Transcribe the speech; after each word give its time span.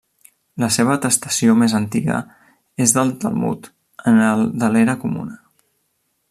La 0.61 0.69
seva 0.77 0.93
atestació 0.99 1.55
més 1.59 1.75
antiga 1.79 2.17
és 2.87 2.95
del 2.97 3.13
Talmud, 3.25 3.69
en 4.13 4.19
el 4.31 4.43
de 4.65 4.73
l'era 4.77 4.97
comuna. 5.05 5.39